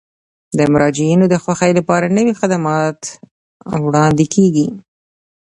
[0.57, 2.99] د مراجعینو د خوښۍ لپاره نوي خدمات
[3.85, 4.67] وړاندې کیږي.